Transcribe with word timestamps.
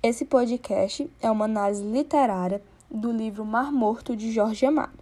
Esse 0.00 0.24
podcast 0.24 1.10
é 1.20 1.28
uma 1.28 1.46
análise 1.46 1.82
literária 1.82 2.62
do 2.88 3.10
livro 3.10 3.44
Mar 3.44 3.72
Morto 3.72 4.14
de 4.14 4.30
Jorge 4.30 4.64
Amado. 4.64 4.96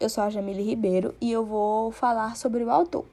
Eu 0.00 0.08
sou 0.08 0.24
a 0.24 0.30
Jamile 0.30 0.62
Ribeiro 0.62 1.14
e 1.20 1.30
eu 1.30 1.44
vou 1.44 1.92
falar 1.92 2.38
sobre 2.38 2.64
o 2.64 2.70
autor. 2.70 3.04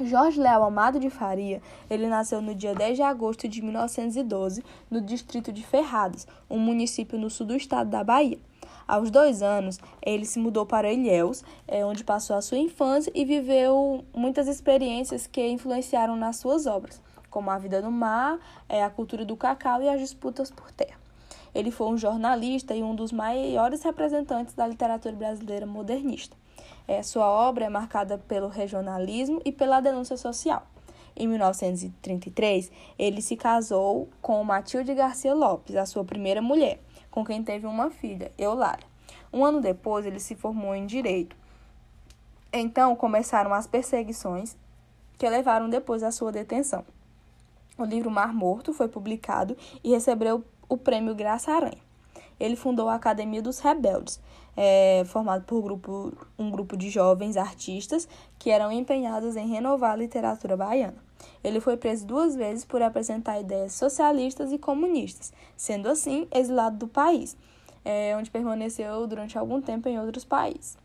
Jorge 0.00 0.40
Leal 0.40 0.62
Amado 0.62 1.00
de 1.00 1.10
Faria, 1.10 1.60
ele 1.90 2.06
nasceu 2.06 2.40
no 2.40 2.54
dia 2.54 2.72
10 2.76 2.96
de 2.96 3.02
agosto 3.02 3.48
de 3.48 3.60
1912, 3.60 4.62
no 4.88 5.00
distrito 5.00 5.52
de 5.52 5.66
Ferradas, 5.66 6.28
um 6.48 6.60
município 6.60 7.18
no 7.18 7.28
sul 7.28 7.46
do 7.48 7.56
estado 7.56 7.90
da 7.90 8.04
Bahia. 8.04 8.38
Aos 8.86 9.10
dois 9.10 9.42
anos, 9.42 9.80
ele 10.00 10.26
se 10.26 10.38
mudou 10.38 10.64
para 10.64 10.92
Ilhéus, 10.92 11.42
é, 11.66 11.84
onde 11.84 12.04
passou 12.04 12.36
a 12.36 12.42
sua 12.42 12.58
infância 12.58 13.10
e 13.16 13.24
viveu 13.24 14.04
muitas 14.14 14.46
experiências 14.46 15.26
que 15.26 15.44
influenciaram 15.44 16.14
nas 16.14 16.36
suas 16.36 16.66
obras 16.66 17.02
como 17.34 17.50
a 17.50 17.58
vida 17.58 17.82
no 17.82 17.90
mar, 17.90 18.38
é, 18.68 18.84
a 18.84 18.88
cultura 18.88 19.24
do 19.24 19.36
cacau 19.36 19.82
e 19.82 19.88
as 19.88 19.98
disputas 19.98 20.52
por 20.52 20.70
terra. 20.70 20.96
Ele 21.52 21.72
foi 21.72 21.88
um 21.88 21.98
jornalista 21.98 22.76
e 22.76 22.82
um 22.84 22.94
dos 22.94 23.10
maiores 23.10 23.82
representantes 23.82 24.54
da 24.54 24.64
literatura 24.68 25.16
brasileira 25.16 25.66
modernista. 25.66 26.36
É, 26.86 27.02
sua 27.02 27.28
obra 27.28 27.64
é 27.64 27.68
marcada 27.68 28.18
pelo 28.18 28.46
regionalismo 28.46 29.42
e 29.44 29.50
pela 29.50 29.80
denúncia 29.80 30.16
social. 30.16 30.64
Em 31.16 31.26
1933, 31.26 32.70
ele 32.96 33.20
se 33.20 33.36
casou 33.36 34.08
com 34.22 34.44
Matilde 34.44 34.94
Garcia 34.94 35.34
Lopes, 35.34 35.74
a 35.74 35.86
sua 35.86 36.04
primeira 36.04 36.40
mulher, 36.40 36.78
com 37.10 37.24
quem 37.24 37.42
teve 37.42 37.66
uma 37.66 37.90
filha, 37.90 38.30
Eulália. 38.38 38.86
Um 39.32 39.44
ano 39.44 39.60
depois, 39.60 40.06
ele 40.06 40.20
se 40.20 40.36
formou 40.36 40.72
em 40.72 40.86
Direito. 40.86 41.34
Então, 42.52 42.94
começaram 42.94 43.52
as 43.52 43.66
perseguições 43.66 44.56
que 45.18 45.28
levaram 45.28 45.68
depois 45.68 46.04
à 46.04 46.12
sua 46.12 46.30
detenção. 46.30 46.84
O 47.76 47.84
livro 47.84 48.08
Mar 48.08 48.32
Morto 48.32 48.72
foi 48.72 48.86
publicado 48.86 49.56
e 49.82 49.90
recebeu 49.90 50.44
o 50.68 50.76
prêmio 50.76 51.12
Graça 51.12 51.50
Aranha. 51.50 51.82
Ele 52.38 52.54
fundou 52.54 52.88
a 52.88 52.94
Academia 52.94 53.42
dos 53.42 53.58
Rebeldes, 53.58 54.20
é, 54.56 55.02
formado 55.06 55.44
por 55.44 55.60
grupo, 55.60 56.12
um 56.38 56.52
grupo 56.52 56.76
de 56.76 56.88
jovens 56.88 57.36
artistas 57.36 58.08
que 58.38 58.50
eram 58.50 58.70
empenhados 58.70 59.34
em 59.34 59.48
renovar 59.48 59.92
a 59.92 59.96
literatura 59.96 60.56
baiana. 60.56 61.02
Ele 61.42 61.58
foi 61.58 61.76
preso 61.76 62.06
duas 62.06 62.36
vezes 62.36 62.64
por 62.64 62.80
apresentar 62.80 63.40
ideias 63.40 63.72
socialistas 63.72 64.52
e 64.52 64.58
comunistas, 64.58 65.32
sendo 65.56 65.88
assim 65.88 66.28
exilado 66.32 66.76
do 66.76 66.86
país, 66.86 67.36
é, 67.84 68.16
onde 68.16 68.30
permaneceu 68.30 69.04
durante 69.08 69.36
algum 69.36 69.60
tempo 69.60 69.88
em 69.88 69.98
outros 69.98 70.24
países. 70.24 70.76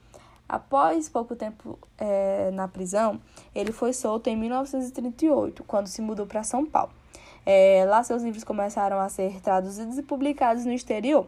Após 0.49 1.07
pouco 1.07 1.35
tempo 1.35 1.77
é, 1.95 2.49
na 2.51 2.67
prisão, 2.67 3.21
ele 3.53 3.71
foi 3.71 3.93
solto 3.93 4.31
em 4.31 4.35
1938, 4.35 5.63
quando 5.63 5.85
se 5.85 6.01
mudou 6.01 6.25
para 6.25 6.43
São 6.43 6.65
Paulo. 6.65 6.91
É, 7.45 7.85
lá 7.87 8.01
seus 8.01 8.23
livros 8.23 8.43
começaram 8.43 8.99
a 8.99 9.07
ser 9.09 9.39
traduzidos 9.41 9.99
e 9.99 10.01
publicados 10.01 10.65
no 10.65 10.73
exterior. 10.73 11.27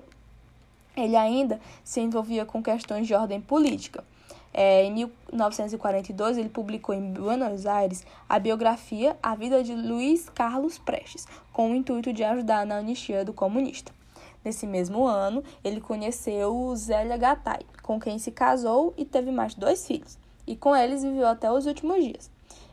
Ele 0.98 1.16
ainda 1.16 1.62
se 1.84 2.02
envolvia 2.02 2.46
com 2.46 2.64
questões 2.64 3.06
de 3.06 3.14
ordem 3.14 3.40
política. 3.40 4.04
É, 4.52 4.84
em 4.86 4.92
1942, 4.92 6.40
ele 6.40 6.50
publicou 6.50 6.94
em 6.96 7.14
Buenos 7.14 7.68
Aires 7.68 8.04
a 8.28 8.40
biografia 8.40 9.16
A 9.22 9.36
Vida 9.36 9.64
de 9.64 9.76
Luiz 9.76 10.30
Carlos 10.30 10.80
Prestes, 10.80 11.28
com 11.54 11.72
o 11.72 11.76
intuito 11.76 12.12
de 12.12 12.24
ajudar 12.24 12.66
na 12.66 12.78
anistia 12.78 13.24
do 13.24 13.32
comunista. 13.32 14.01
Nesse 14.44 14.66
mesmo 14.66 15.06
ano, 15.06 15.44
ele 15.64 15.80
conheceu 15.80 16.74
Zélia 16.76 17.18
Gattai, 17.18 17.62
com 17.84 18.00
quem 18.00 18.18
se 18.18 18.32
casou 18.32 18.94
e 18.98 19.06
teve 19.06 19.32
mais 19.32 19.54
dois 19.54 19.86
filhos. 19.86 20.18
E 20.48 20.56
com 20.56 20.76
eles 20.76 21.04
viveu 21.04 21.28
até 21.28 21.52
os 21.52 21.66
últimos 21.66 22.04
dias. 22.04 22.32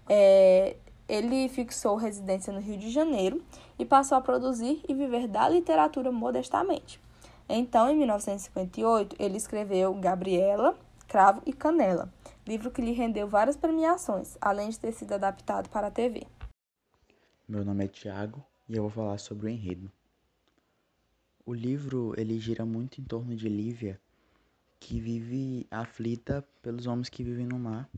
É, 0.08 0.76
ele 1.08 1.48
fixou 1.48 1.96
residência 1.96 2.52
no 2.52 2.60
Rio 2.60 2.78
de 2.78 2.90
Janeiro 2.90 3.42
e 3.78 3.84
passou 3.84 4.16
a 4.16 4.20
produzir 4.20 4.82
e 4.88 4.94
viver 4.94 5.28
da 5.28 5.48
literatura 5.48 6.10
modestamente. 6.10 7.00
Então, 7.48 7.88
em 7.88 7.96
1958, 7.96 9.16
ele 9.18 9.36
escreveu 9.36 9.94
Gabriela, 9.94 10.74
Cravo 11.06 11.40
e 11.46 11.52
Canela, 11.52 12.12
livro 12.46 12.70
que 12.70 12.82
lhe 12.82 12.92
rendeu 12.92 13.26
várias 13.26 13.56
premiações, 13.56 14.36
além 14.40 14.68
de 14.68 14.78
ter 14.78 14.92
sido 14.92 15.14
adaptado 15.14 15.70
para 15.70 15.86
a 15.86 15.90
TV. 15.90 16.26
Meu 17.48 17.64
nome 17.64 17.86
é 17.86 17.88
Tiago 17.88 18.44
e 18.68 18.76
eu 18.76 18.82
vou 18.82 18.90
falar 18.90 19.18
sobre 19.18 19.46
o 19.46 19.48
enredo. 19.48 19.90
O 21.48 21.54
livro 21.54 22.12
ele 22.18 22.38
gira 22.38 22.62
muito 22.66 23.00
em 23.00 23.04
torno 23.04 23.34
de 23.34 23.48
Lívia, 23.48 23.98
que 24.78 25.00
vive 25.00 25.66
aflita 25.70 26.46
pelos 26.60 26.86
homens 26.86 27.08
que 27.08 27.24
vivem 27.24 27.46
no 27.46 27.58
mar 27.58 27.88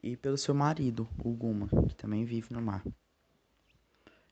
e 0.00 0.16
pelo 0.16 0.38
seu 0.38 0.54
marido, 0.54 1.08
o 1.24 1.32
Guma, 1.32 1.66
que 1.88 1.96
também 1.96 2.24
vive 2.24 2.54
no 2.54 2.62
mar. 2.62 2.86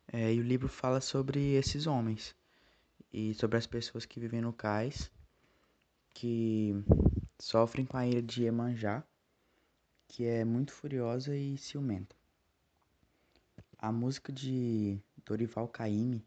É, 0.06 0.32
e 0.32 0.38
o 0.38 0.44
livro 0.44 0.68
fala 0.68 1.00
sobre 1.00 1.54
esses 1.54 1.88
homens 1.88 2.32
e 3.12 3.34
sobre 3.34 3.58
as 3.58 3.66
pessoas 3.66 4.06
que 4.06 4.20
vivem 4.20 4.40
no 4.40 4.52
cais, 4.52 5.10
que 6.14 6.76
sofrem 7.40 7.84
com 7.84 7.96
a 7.96 8.06
ira 8.06 8.22
de 8.22 8.44
Iemanjá, 8.44 9.02
que 10.06 10.24
é 10.24 10.44
muito 10.44 10.72
furiosa 10.72 11.36
e 11.36 11.58
ciumenta. 11.58 12.14
A 13.76 13.90
música 13.90 14.32
de 14.32 14.96
Dorival 15.26 15.66
Caymmi 15.66 16.24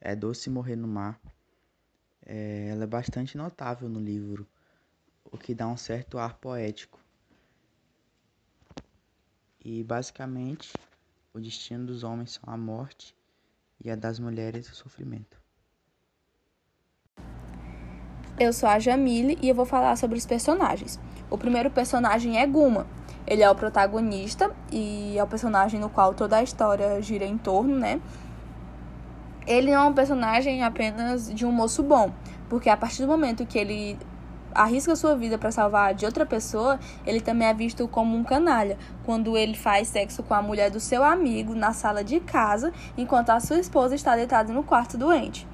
é 0.00 0.16
Doce 0.16 0.48
Morrer 0.48 0.76
no 0.76 0.88
Mar. 0.88 1.20
É, 2.24 2.68
ela 2.70 2.84
é 2.84 2.86
bastante 2.86 3.36
notável 3.36 3.88
no 3.88 4.00
livro, 4.00 4.46
o 5.24 5.36
que 5.36 5.54
dá 5.54 5.66
um 5.66 5.76
certo 5.76 6.18
ar 6.18 6.34
poético. 6.34 6.98
E 9.62 9.84
basicamente, 9.84 10.72
o 11.34 11.40
destino 11.40 11.86
dos 11.86 12.02
homens 12.02 12.32
são 12.32 12.52
a 12.52 12.56
morte 12.56 13.14
e 13.82 13.90
a 13.90 13.96
das 13.96 14.18
mulheres 14.18 14.70
o 14.70 14.74
sofrimento. 14.74 15.40
Eu 18.38 18.54
sou 18.54 18.68
a 18.68 18.78
Jamile 18.78 19.38
e 19.42 19.50
eu 19.50 19.54
vou 19.54 19.66
falar 19.66 19.96
sobre 19.96 20.16
os 20.16 20.24
personagens. 20.24 20.98
O 21.28 21.36
primeiro 21.36 21.70
personagem 21.70 22.38
é 22.38 22.46
Guma. 22.46 22.86
Ele 23.26 23.42
é 23.42 23.50
o 23.50 23.54
protagonista 23.54 24.50
e 24.72 25.16
é 25.18 25.22
o 25.22 25.26
personagem 25.26 25.78
no 25.78 25.90
qual 25.90 26.14
toda 26.14 26.38
a 26.38 26.42
história 26.42 27.00
gira 27.02 27.26
em 27.26 27.36
torno, 27.36 27.78
né? 27.78 28.00
Ele 29.46 29.72
não 29.72 29.82
é 29.82 29.84
um 29.86 29.92
personagem 29.92 30.62
apenas 30.62 31.32
de 31.32 31.44
um 31.46 31.52
moço 31.52 31.82
bom, 31.82 32.12
porque 32.48 32.68
a 32.68 32.76
partir 32.76 33.02
do 33.02 33.08
momento 33.08 33.46
que 33.46 33.58
ele 33.58 33.98
arrisca 34.54 34.96
sua 34.96 35.16
vida 35.16 35.38
para 35.38 35.50
salvar 35.50 35.94
de 35.94 36.04
outra 36.04 36.26
pessoa, 36.26 36.78
ele 37.06 37.20
também 37.20 37.48
é 37.48 37.54
visto 37.54 37.86
como 37.86 38.16
um 38.16 38.24
canalha, 38.24 38.76
quando 39.04 39.36
ele 39.36 39.54
faz 39.54 39.88
sexo 39.88 40.22
com 40.22 40.34
a 40.34 40.42
mulher 40.42 40.70
do 40.70 40.80
seu 40.80 41.04
amigo 41.04 41.54
na 41.54 41.72
sala 41.72 42.02
de 42.02 42.20
casa, 42.20 42.72
enquanto 42.96 43.30
a 43.30 43.40
sua 43.40 43.58
esposa 43.58 43.94
está 43.94 44.16
deitada 44.16 44.52
no 44.52 44.62
quarto 44.62 44.98
doente. 44.98 45.46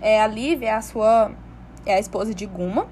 É, 0.00 0.20
a 0.20 0.26
Lívia 0.26 0.68
é 0.68 0.74
a 0.74 0.82
sua 0.82 1.30
é 1.86 1.94
a 1.94 1.98
esposa 1.98 2.34
de 2.34 2.46
Guma, 2.46 2.86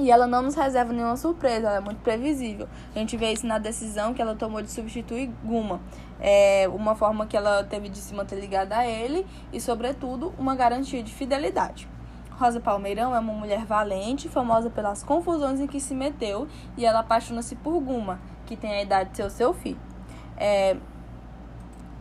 e 0.00 0.10
ela 0.10 0.26
não 0.26 0.42
nos 0.42 0.54
reserva 0.54 0.92
nenhuma 0.92 1.16
surpresa, 1.16 1.68
ela 1.68 1.76
é 1.76 1.80
muito 1.80 2.00
previsível. 2.00 2.68
A 2.94 2.98
gente 2.98 3.16
vê 3.16 3.32
isso 3.32 3.46
na 3.46 3.58
decisão 3.58 4.12
que 4.12 4.20
ela 4.20 4.34
tomou 4.34 4.62
de 4.62 4.70
substituir 4.70 5.30
Guma. 5.44 5.80
É 6.18 6.68
uma 6.72 6.94
forma 6.94 7.26
que 7.26 7.36
ela 7.36 7.64
teve 7.64 7.88
de 7.88 7.98
se 7.98 8.14
manter 8.14 8.38
ligada 8.38 8.76
a 8.76 8.86
ele 8.86 9.26
e, 9.52 9.60
sobretudo, 9.60 10.34
uma 10.38 10.54
garantia 10.54 11.02
de 11.02 11.12
fidelidade. 11.12 11.88
Rosa 12.40 12.58
Palmeirão 12.58 13.14
é 13.14 13.18
uma 13.18 13.32
mulher 13.32 13.66
valente, 13.66 14.28
famosa 14.28 14.70
pelas 14.70 15.02
confusões 15.02 15.60
em 15.60 15.66
que 15.66 15.78
se 15.78 15.94
meteu, 15.94 16.48
e 16.76 16.86
ela 16.86 17.00
apaixona-se 17.00 17.54
por 17.54 17.78
Guma, 17.80 18.18
que 18.46 18.56
tem 18.56 18.72
a 18.72 18.82
idade 18.82 19.10
de 19.10 19.16
ser 19.18 19.24
o 19.24 19.30
seu 19.30 19.52
filho. 19.52 19.80
É... 20.38 20.76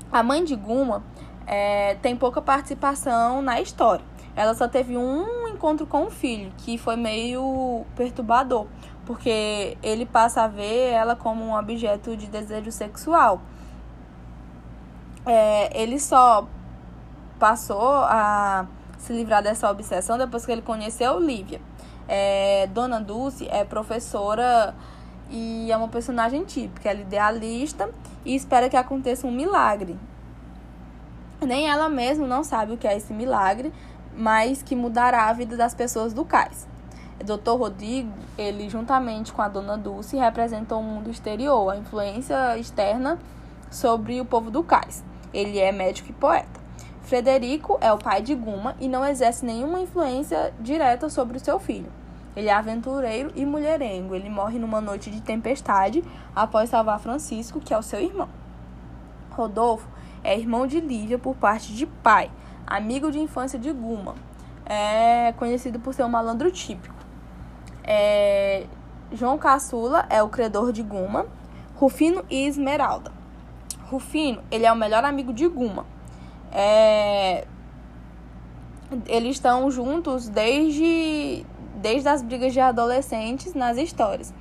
A 0.09 0.23
mãe 0.23 0.43
de 0.43 0.55
Guma 0.55 1.03
é... 1.45 1.95
tem 1.95 2.15
pouca 2.15 2.41
participação 2.41 3.41
na 3.41 3.59
história. 3.59 4.03
Ela 4.33 4.53
só 4.53 4.67
teve 4.67 4.95
um 4.95 5.38
encontro 5.59 5.85
com 5.85 6.05
o 6.05 6.09
filho, 6.09 6.53
que 6.59 6.77
foi 6.77 6.95
meio 6.95 7.85
perturbador, 7.93 8.65
porque 9.05 9.77
ele 9.83 10.05
passa 10.05 10.43
a 10.43 10.47
ver 10.47 10.91
ela 10.91 11.17
como 11.17 11.43
um 11.43 11.53
objeto 11.53 12.15
de 12.15 12.27
desejo 12.27 12.71
sexual. 12.71 13.41
É, 15.25 15.69
ele 15.79 15.99
só 15.99 16.47
passou 17.37 18.03
a 18.05 18.65
se 18.97 19.11
livrar 19.11 19.43
dessa 19.43 19.69
obsessão 19.69 20.17
depois 20.17 20.45
que 20.45 20.51
ele 20.51 20.61
conheceu 20.61 21.19
Lívia. 21.19 21.59
É, 22.07 22.67
Dona 22.67 23.01
Dulce 23.01 23.45
é 23.49 23.65
professora 23.65 24.73
e 25.29 25.69
é 25.69 25.75
uma 25.75 25.89
personagem 25.89 26.45
típica. 26.45 26.89
Ela 26.89 26.99
é 26.99 27.01
idealista 27.01 27.89
e 28.23 28.33
espera 28.33 28.69
que 28.69 28.77
aconteça 28.77 29.27
um 29.27 29.31
milagre. 29.31 29.97
Nem 31.41 31.69
ela 31.69 31.89
mesma 31.89 32.25
não 32.25 32.43
sabe 32.43 32.73
o 32.73 32.77
que 32.77 32.87
é 32.87 32.95
esse 32.95 33.13
milagre, 33.13 33.73
mas 34.15 34.61
que 34.61 34.75
mudará 34.75 35.25
a 35.25 35.33
vida 35.33 35.55
das 35.55 35.73
pessoas 35.73 36.13
do 36.13 36.25
cais. 36.25 36.67
Dr. 37.23 37.57
Rodrigo, 37.57 38.13
ele 38.37 38.69
juntamente 38.69 39.33
com 39.33 39.41
a 39.41 39.47
Dona 39.47 39.77
Dulce 39.77 40.17
representam 40.17 40.79
o 40.79 40.83
mundo 40.83 41.09
exterior, 41.09 41.69
a 41.69 41.77
influência 41.77 42.57
externa 42.57 43.19
sobre 43.69 44.21
o 44.21 44.25
povo 44.25 44.49
do 44.49 44.63
cais. 44.63 45.03
Ele 45.33 45.59
é 45.59 45.71
médico 45.71 46.09
e 46.09 46.13
poeta. 46.13 46.59
Frederico 47.03 47.77
é 47.81 47.91
o 47.91 47.97
pai 47.97 48.21
de 48.21 48.35
Guma 48.35 48.75
e 48.79 48.87
não 48.87 49.05
exerce 49.05 49.45
nenhuma 49.45 49.81
influência 49.81 50.53
direta 50.59 51.09
sobre 51.09 51.37
o 51.37 51.39
seu 51.39 51.59
filho. 51.59 51.91
Ele 52.35 52.47
é 52.47 52.53
aventureiro 52.53 53.31
e 53.35 53.45
mulherengo. 53.45 54.15
Ele 54.15 54.29
morre 54.29 54.59
numa 54.59 54.79
noite 54.79 55.09
de 55.09 55.19
tempestade 55.19 56.03
após 56.35 56.69
salvar 56.69 56.99
Francisco, 56.99 57.59
que 57.59 57.73
é 57.73 57.77
o 57.77 57.83
seu 57.83 57.99
irmão. 57.99 58.29
Rodolfo 59.31 59.87
é 60.23 60.37
irmão 60.37 60.67
de 60.67 60.79
Lívia 60.79 61.17
por 61.17 61.35
parte 61.35 61.73
de 61.73 61.85
pai, 61.85 62.29
amigo 62.69 63.11
de 63.11 63.19
infância 63.19 63.57
de 63.57 63.71
Guma. 63.71 64.15
É 64.65 65.33
conhecido 65.33 65.79
por 65.79 65.93
ser 65.93 66.03
um 66.03 66.09
malandro 66.09 66.51
típico. 66.51 66.95
É, 67.83 68.67
João 69.11 69.39
Caçula 69.39 70.05
é 70.09 70.21
o 70.21 70.29
credor 70.29 70.71
de 70.71 70.83
Guma, 70.83 71.25
Rufino 71.75 72.23
e 72.29 72.45
Esmeralda. 72.45 73.11
Rufino, 73.89 74.43
ele 74.51 74.67
é 74.67 74.71
o 74.71 74.75
melhor 74.75 75.03
amigo 75.03 75.33
de 75.33 75.47
Guma. 75.47 75.85
É, 76.51 77.47
eles 79.07 79.37
estão 79.37 79.69
juntos 79.71 80.29
desde, 80.29 81.43
desde 81.75 82.07
as 82.07 82.21
brigas 82.21 82.53
de 82.53 82.59
adolescentes 82.59 83.55
nas 83.55 83.77
histórias. 83.77 84.31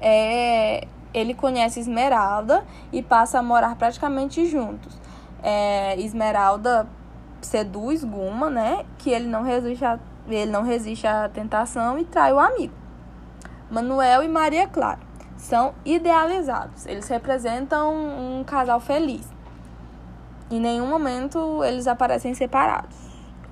É, 0.00 0.86
ele 1.12 1.34
conhece 1.34 1.80
Esmeralda 1.80 2.64
e 2.92 3.02
passa 3.02 3.40
a 3.40 3.42
morar 3.42 3.74
praticamente 3.74 4.46
juntos. 4.46 4.96
É, 5.42 5.98
Esmeralda 6.00 6.86
seduz 7.46 8.04
Guma, 8.04 8.50
né? 8.50 8.84
Que 8.98 9.10
ele 9.10 9.26
não 9.26 9.42
resiste 9.42 9.84
a, 9.84 9.98
ele 10.28 10.50
não 10.50 10.62
resiste 10.62 11.06
à 11.06 11.28
tentação 11.28 11.98
e 11.98 12.04
trai 12.04 12.32
o 12.32 12.38
amigo. 12.38 12.74
Manuel 13.70 14.22
e 14.22 14.28
Maria 14.28 14.66
Clara 14.66 15.00
são 15.36 15.74
idealizados. 15.84 16.86
Eles 16.86 17.08
representam 17.08 17.94
um 17.94 18.44
casal 18.44 18.80
feliz. 18.80 19.28
Em 20.50 20.60
nenhum 20.60 20.86
momento 20.86 21.62
eles 21.64 21.86
aparecem 21.86 22.34
separados. 22.34 22.96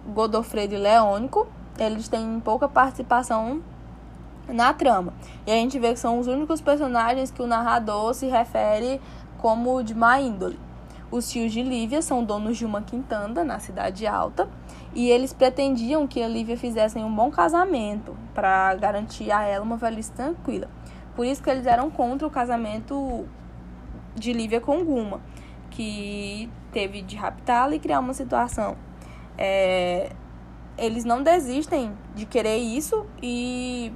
Godofredo 0.06 0.74
e 0.74 0.78
Leônico, 0.78 1.46
eles 1.78 2.08
têm 2.08 2.40
pouca 2.40 2.68
participação 2.68 3.62
na 4.48 4.72
trama. 4.72 5.12
E 5.46 5.50
a 5.50 5.54
gente 5.54 5.78
vê 5.78 5.92
que 5.92 5.98
são 5.98 6.18
os 6.18 6.26
únicos 6.26 6.60
personagens 6.60 7.30
que 7.30 7.42
o 7.42 7.46
narrador 7.46 8.14
se 8.14 8.26
refere 8.26 9.00
como 9.38 9.82
de 9.82 9.94
má 9.94 10.20
índole. 10.20 10.58
Os 11.12 11.30
tios 11.30 11.52
de 11.52 11.62
Lívia 11.62 12.00
são 12.00 12.24
donos 12.24 12.56
de 12.56 12.64
uma 12.64 12.80
quintanda 12.80 13.44
na 13.44 13.58
cidade 13.58 14.06
alta 14.06 14.48
e 14.94 15.10
eles 15.10 15.30
pretendiam 15.30 16.06
que 16.06 16.22
a 16.22 16.26
Lívia 16.26 16.56
fizesse 16.56 16.98
um 16.98 17.14
bom 17.14 17.30
casamento 17.30 18.16
para 18.32 18.74
garantir 18.76 19.30
a 19.30 19.42
ela 19.42 19.62
uma 19.62 19.76
velhice 19.76 20.10
tranquila. 20.10 20.70
Por 21.14 21.26
isso 21.26 21.42
que 21.42 21.50
eles 21.50 21.66
eram 21.66 21.90
contra 21.90 22.26
o 22.26 22.30
casamento 22.30 23.26
de 24.14 24.32
Lívia 24.32 24.58
com 24.58 24.82
Guma, 24.82 25.20
que 25.68 26.50
teve 26.72 27.02
de 27.02 27.14
raptá-la 27.14 27.74
e 27.74 27.78
criar 27.78 28.00
uma 28.00 28.14
situação. 28.14 28.74
É, 29.36 30.12
eles 30.78 31.04
não 31.04 31.22
desistem 31.22 31.92
de 32.14 32.24
querer 32.24 32.56
isso 32.56 33.04
e 33.22 33.92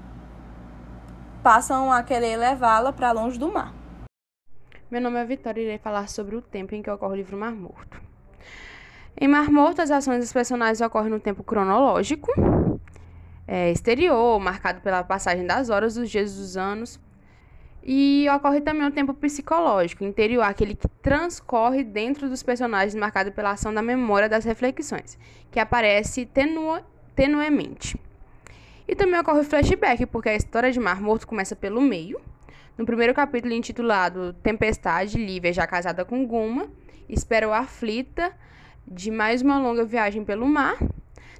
passam 1.43 1.91
a 1.91 2.03
querer 2.03 2.37
levá-la 2.37 2.93
para 2.93 3.11
longe 3.13 3.39
do 3.39 3.51
mar. 3.51 3.76
Meu 4.89 5.01
nome 5.01 5.19
é 5.19 5.25
Vitória 5.25 5.61
e 5.61 5.65
irei 5.65 5.79
falar 5.79 6.09
sobre 6.09 6.37
o 6.37 6.41
tempo 6.41 6.73
em 6.73 6.81
que 6.81 6.89
ocorre 6.89 7.15
o 7.15 7.17
livro 7.17 7.37
Mar 7.37 7.51
Morto. 7.51 8.01
Em 9.21 9.27
Mar 9.27 9.51
Morto, 9.51 9.83
as 9.83 9.91
ações 9.91 10.21
dos 10.21 10.33
personagens 10.33 10.81
ocorrem 10.81 11.11
no 11.11 11.19
tempo 11.19 11.43
cronológico, 11.43 12.33
é, 13.49 13.73
exterior, 13.73 14.39
marcado 14.39 14.81
pela 14.83 15.03
passagem 15.03 15.45
das 15.45 15.71
horas, 15.71 15.97
dos 15.97 16.09
dias 16.09 16.37
dos 16.37 16.57
anos. 16.57 17.01
E 17.83 18.29
ocorre 18.33 18.61
também 18.61 18.87
o 18.87 18.93
tempo 18.93 19.13
psicológico, 19.13 20.05
interior, 20.05 20.43
aquele 20.43 20.77
que 20.77 20.87
transcorre 21.03 21.83
dentro 21.83 22.29
dos 22.29 22.45
personagens, 22.45 22.95
marcado 22.95 23.33
pela 23.33 23.51
ação 23.51 23.75
da 23.75 23.83
memória 23.83 24.29
das 24.29 24.45
reflexões, 24.45 25.19
que 25.51 25.59
aparece 25.59 26.27
tenu 26.27 26.81
tenuemente. 27.13 28.01
E 28.87 28.95
também 28.95 29.19
ocorre 29.19 29.41
o 29.41 29.45
flashback, 29.45 30.07
porque 30.07 30.29
a 30.29 30.37
história 30.37 30.71
de 30.71 30.79
Mar 30.79 31.01
Morto 31.01 31.27
começa 31.27 31.57
pelo 31.57 31.81
meio, 31.81 32.21
no 32.77 32.85
primeiro 32.85 33.15
capítulo, 33.15 33.55
intitulado 33.55 34.35
Tempestade, 34.35 35.17
Lívia, 35.17 35.53
já 35.53 35.67
casada 35.67 36.05
com 36.05 36.27
Guma, 36.27 36.69
espera 37.09 37.49
o 37.49 37.53
aflita 37.53 38.33
de 38.87 39.11
mais 39.11 39.41
uma 39.41 39.59
longa 39.59 39.85
viagem 39.85 40.25
pelo 40.25 40.47
mar. 40.47 40.77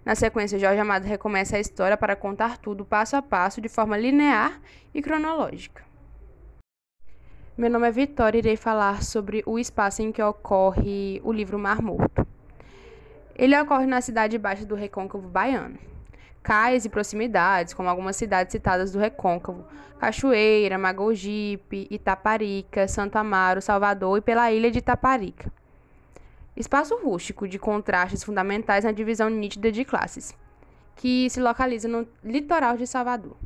Na 0.05 0.15
sequência, 0.15 0.59
Jorge 0.59 0.81
Amado 0.81 1.05
recomeça 1.05 1.57
a 1.57 1.61
história 1.61 1.97
para 1.97 2.17
contar 2.17 2.57
tudo 2.59 2.85
passo 2.85 3.17
a 3.17 3.23
passo, 3.23 3.61
de 3.61 3.69
forma 3.69 3.99
linear 3.99 4.61
e 4.95 5.03
cronológica. 5.03 5.85
Meu 7.57 7.71
nome 7.71 7.89
é 7.89 7.91
Vitória 7.91 8.39
e 8.39 8.41
irei 8.41 8.57
falar 8.57 9.03
sobre 9.03 9.43
o 9.47 9.59
espaço 9.59 10.03
em 10.03 10.13
que 10.13 10.23
ocorre 10.23 11.21
o 11.25 11.33
livro 11.33 11.59
Mar 11.59 11.83
Morto. 11.83 12.27
Ele 13.35 13.59
ocorre 13.61 13.87
na 13.87 14.01
cidade 14.01 14.39
baixa 14.39 14.65
do 14.65 14.75
Recôncavo 14.75 15.29
Baiano 15.29 15.79
cais 16.47 16.85
e 16.85 16.89
proximidades, 16.89 17.75
como 17.75 17.89
algumas 17.89 18.15
cidades 18.15 18.53
citadas 18.53 18.93
do 18.93 19.01
Recôncavo, 19.01 19.67
Cachoeira, 19.99 20.79
Magogipe, 20.79 21.89
Itaparica, 21.91 22.87
Santo 22.87 23.17
Amaro, 23.17 23.61
Salvador 23.61 24.19
e 24.19 24.21
pela 24.21 24.53
ilha 24.53 24.71
de 24.71 24.79
Itaparica. 24.79 25.53
Espaço 26.57 26.97
rústico 27.03 27.49
de 27.49 27.59
contrastes 27.59 28.23
fundamentais 28.23 28.85
na 28.85 28.93
divisão 28.93 29.29
nítida 29.29 29.73
de 29.73 29.85
classes, 29.85 30.37
que 30.95 31.29
se 31.31 31.41
localiza 31.41 31.89
no 31.89 32.07
litoral 32.23 32.77
de 32.77 32.87
Salvador. 32.87 33.37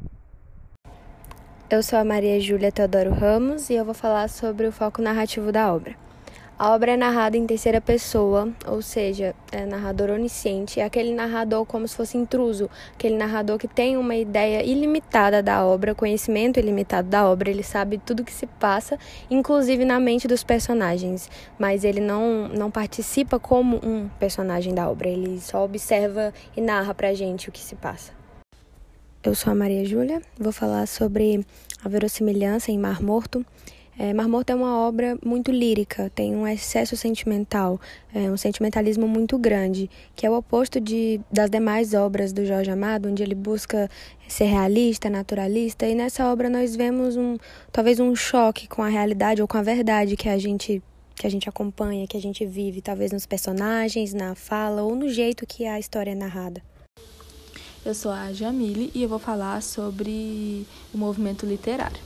Eu 1.71 1.83
sou 1.83 1.99
a 1.99 2.05
Maria 2.05 2.39
Júlia 2.39 2.71
Teodoro 2.71 3.15
Ramos 3.15 3.71
e 3.71 3.77
eu 3.77 3.85
vou 3.87 3.95
falar 3.95 4.29
sobre 4.29 4.67
o 4.67 4.73
foco 4.73 5.01
narrativo 5.01 5.51
da 5.51 5.73
obra. 5.73 5.97
A 6.61 6.75
obra 6.75 6.93
é 6.93 6.97
narrada 6.99 7.39
em 7.39 7.47
terceira 7.47 7.81
pessoa, 7.81 8.53
ou 8.67 8.83
seja, 8.83 9.35
é 9.51 9.65
narrador 9.65 10.11
onisciente, 10.11 10.79
é 10.79 10.85
aquele 10.85 11.15
narrador 11.15 11.65
como 11.65 11.89
se 11.89 11.97
fosse 11.97 12.19
intruso, 12.19 12.69
aquele 12.93 13.17
narrador 13.17 13.57
que 13.57 13.67
tem 13.67 13.97
uma 13.97 14.15
ideia 14.15 14.63
ilimitada 14.63 15.43
da 15.43 15.65
obra, 15.65 15.95
conhecimento 15.95 16.61
ilimitado 16.61 17.09
da 17.09 17.27
obra, 17.27 17.49
ele 17.49 17.63
sabe 17.63 17.97
tudo 17.97 18.23
que 18.23 18.31
se 18.31 18.47
passa, 18.47 18.99
inclusive 19.31 19.87
na 19.87 19.99
mente 19.99 20.29
dos 20.29 20.45
personagens, 20.45 21.31
mas 21.59 21.83
ele 21.83 21.99
não, 21.99 22.47
não 22.49 22.71
participa 22.71 23.39
como 23.39 23.81
um 23.83 24.11
personagem 24.19 24.75
da 24.75 24.87
obra, 24.87 25.09
ele 25.09 25.41
só 25.41 25.65
observa 25.65 26.31
e 26.55 26.61
narra 26.61 26.93
pra 26.93 27.15
gente 27.15 27.49
o 27.49 27.53
que 27.53 27.61
se 27.61 27.75
passa. 27.75 28.13
Eu 29.25 29.35
sou 29.35 29.51
a 29.51 29.57
Maria 29.57 29.83
Júlia, 29.87 30.21
vou 30.39 30.53
falar 30.53 30.87
sobre 30.87 31.43
a 31.83 31.89
verossimilhança 31.89 32.71
em 32.71 32.79
Mar 32.79 33.01
Morto. 33.01 33.47
É, 34.03 34.15
Mar 34.15 34.27
Morto 34.27 34.49
é 34.49 34.55
uma 34.55 34.79
obra 34.79 35.19
muito 35.23 35.53
lírica, 35.53 36.11
tem 36.15 36.35
um 36.35 36.49
excesso 36.49 36.97
sentimental, 36.97 37.79
é, 38.15 38.31
um 38.31 38.37
sentimentalismo 38.39 39.07
muito 39.07 39.37
grande, 39.37 39.91
que 40.17 40.25
é 40.25 40.31
o 40.31 40.39
oposto 40.39 40.81
de, 40.81 41.21
das 41.31 41.51
demais 41.51 41.93
obras 41.93 42.33
do 42.33 42.47
Jorge 42.47 42.71
Amado, 42.71 43.11
onde 43.11 43.23
ele 43.23 43.35
busca 43.35 43.91
ser 44.27 44.45
realista, 44.45 45.11
naturalista, 45.11 45.87
e 45.87 45.95
nessa 45.95 46.33
obra 46.33 46.49
nós 46.49 46.75
vemos 46.75 47.15
um 47.15 47.37
talvez 47.71 48.01
um 48.01 48.17
choque 48.17 48.67
com 48.67 48.83
a 48.83 48.89
realidade 48.89 49.43
ou 49.43 49.47
com 49.47 49.59
a 49.59 49.63
verdade 49.63 50.17
que 50.17 50.31
a 50.31 50.39
gente 50.39 50.83
que 51.15 51.27
a 51.27 51.31
gente 51.31 51.47
acompanha, 51.47 52.07
que 52.07 52.17
a 52.17 52.23
gente 52.23 52.47
vive, 52.47 52.81
talvez 52.81 53.13
nos 53.13 53.27
personagens, 53.27 54.15
na 54.15 54.35
fala 54.35 54.81
ou 54.81 54.97
no 54.97 55.11
jeito 55.11 55.47
que 55.47 55.67
a 55.67 55.79
história 55.79 56.13
é 56.13 56.15
narrada. 56.15 56.63
Eu 57.85 57.95
sou 57.95 58.11
a 58.11 58.33
Jamile 58.33 58.91
e 58.95 59.03
eu 59.03 59.11
vou 59.11 59.19
falar 59.19 59.63
sobre 59.63 60.67
o 60.95 60.97
movimento 60.97 61.45
literário. 61.45 62.01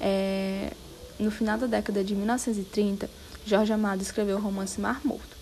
É, 0.00 0.70
no 1.22 1.30
final 1.30 1.56
da 1.56 1.66
década 1.66 2.04
de 2.04 2.14
1930, 2.14 3.08
Jorge 3.46 3.72
Amado 3.72 4.02
escreveu 4.02 4.36
o 4.36 4.40
romance 4.40 4.80
Mar 4.80 5.00
Morto. 5.04 5.36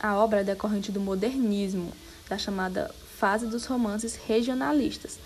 A 0.00 0.16
obra 0.16 0.40
é 0.40 0.44
decorrente 0.44 0.92
do 0.92 1.00
modernismo, 1.00 1.92
da 2.28 2.38
chamada 2.38 2.90
fase 3.18 3.46
dos 3.46 3.64
romances 3.64 4.16
regionalistas. 4.26 5.18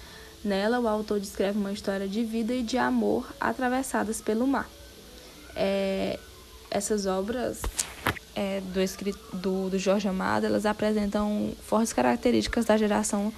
Nela, 0.45 0.81
o 0.81 0.89
autor 0.89 1.21
descreve 1.21 1.59
uma 1.59 1.73
história 1.73 2.09
de 2.09 2.25
vida 2.25 2.55
e 2.55 2.63
de 2.63 2.79
amor 2.79 3.33
atravessadas 3.41 4.21
pelo 4.21 4.47
mar. 4.47 4.69
É, 5.55 6.19
essas 6.71 7.07
obras 7.07 7.61
é, 8.35 8.61
do, 8.61 9.39
do, 9.39 9.71
do 9.71 9.79
Jorge 9.79 10.09
Amado, 10.09 10.47
elas 10.47 10.65
apresentam 10.65 11.53
fortes 11.63 11.93
características 11.93 12.65
da 12.65 12.77
geração 12.77 13.33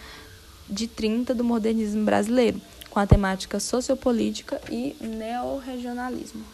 de 0.69 0.87
30 0.87 1.35
do 1.35 1.45
modernismo 1.45 2.05
brasileiro, 2.05 2.61
com 2.95 3.01
a 3.01 3.07
temática 3.09 3.59
sociopolítica 3.59 4.61
e 4.71 4.95
neorregionalismo. 5.05 6.45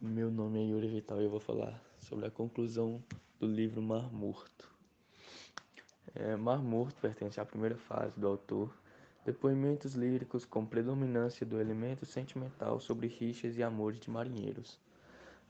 Meu 0.00 0.30
nome 0.30 0.60
é 0.60 0.66
Yuri 0.68 0.86
Vital 0.86 1.20
e 1.20 1.24
eu 1.24 1.30
vou 1.30 1.40
falar 1.40 1.82
sobre 1.98 2.28
a 2.28 2.30
conclusão 2.30 3.02
do 3.40 3.44
livro 3.48 3.82
Mar 3.82 4.12
Morto. 4.12 4.70
É, 6.14 6.36
Mar 6.36 6.62
Morto 6.62 6.94
pertence 7.00 7.40
à 7.40 7.44
primeira 7.44 7.74
fase 7.74 8.12
do 8.16 8.28
autor, 8.28 8.72
depoimentos 9.26 9.96
líricos 9.96 10.44
com 10.44 10.64
predominância 10.64 11.44
do 11.44 11.60
elemento 11.60 12.06
sentimental 12.06 12.78
sobre 12.78 13.08
rixas 13.08 13.58
e 13.58 13.62
amores 13.64 13.98
de 13.98 14.08
marinheiros. 14.08 14.78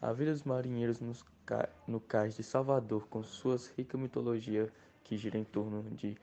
A 0.00 0.14
vida 0.14 0.32
dos 0.32 0.44
marinheiros 0.44 0.98
ca... 1.44 1.68
no 1.86 2.00
cais 2.00 2.34
de 2.34 2.42
Salvador, 2.42 3.06
com 3.08 3.22
suas 3.22 3.66
rica 3.76 3.98
mitologia 3.98 4.72
que 5.04 5.18
gira 5.18 5.36
em 5.36 5.44
torno 5.44 5.82
de 5.90 6.16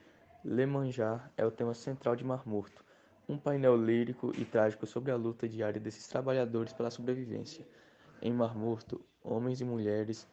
Lemanjar, 0.44 1.32
é 1.38 1.46
o 1.46 1.52
tema 1.52 1.76
central 1.76 2.16
de 2.16 2.24
Mar 2.24 2.42
Morto, 2.44 2.85
um 3.28 3.38
painel 3.38 3.76
lírico 3.76 4.32
e 4.38 4.46
trágico 4.46 4.86
sobre 4.86 5.12
a 5.12 5.16
luta 5.16 5.48
diária 5.48 5.80
desses 5.80 6.08
trabalhadores 6.08 6.74
pela 6.74 6.92
sobrevivência 6.92 7.68
em 8.22 8.32
Mar 8.32 8.56
Morto, 8.56 9.04
homens 9.24 9.62
e 9.62 9.66
mulheres 9.66 10.28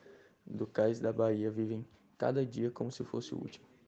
do 0.47 0.67
cais 0.67 1.01
da 1.01 1.13
Bahia 1.13 1.51
vivem 1.51 1.87
cada 2.19 2.45
dia 2.45 2.71
como 2.71 2.91
se 2.91 3.05
fosse 3.05 3.35
o 3.35 3.39
último. 3.39 3.72